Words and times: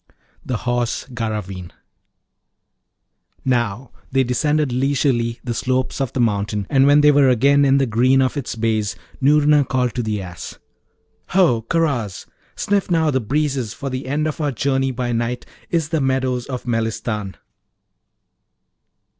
THE 0.43 0.57
HORSE 0.57 1.05
GARRAVEEN 1.13 1.71
Now, 3.45 3.91
they 4.11 4.23
descended 4.23 4.71
leisurely 4.71 5.39
the 5.43 5.53
slopes 5.53 6.01
of 6.01 6.11
the 6.11 6.19
mountain, 6.19 6.65
and 6.71 6.87
when 6.87 7.01
they 7.01 7.11
were 7.11 7.29
again 7.29 7.63
in 7.63 7.77
the 7.77 7.85
green 7.85 8.19
of 8.19 8.35
its 8.35 8.55
base, 8.55 8.95
Noorna 9.21 9.63
called 9.63 9.93
to 9.93 10.01
the 10.01 10.19
Ass, 10.19 10.57
'Ho! 11.27 11.61
Karaz! 11.69 12.25
Sniff 12.55 12.89
now 12.89 13.11
the 13.11 13.21
breezes, 13.21 13.75
for 13.75 13.91
the 13.91 14.07
end 14.07 14.25
of 14.25 14.41
our 14.41 14.51
journey 14.51 14.89
by 14.89 15.11
night 15.11 15.45
is 15.69 15.89
the 15.89 16.01
meadows 16.01 16.47
of 16.47 16.63
Melistan. 16.65 17.35